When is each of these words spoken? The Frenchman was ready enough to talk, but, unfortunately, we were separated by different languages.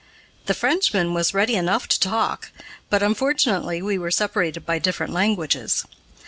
The 0.47 0.55
Frenchman 0.55 1.13
was 1.13 1.35
ready 1.35 1.53
enough 1.55 1.87
to 1.89 1.99
talk, 1.99 2.51
but, 2.89 3.03
unfortunately, 3.03 3.83
we 3.83 3.99
were 3.99 4.09
separated 4.09 4.65
by 4.65 4.79
different 4.79 5.13
languages. 5.13 5.85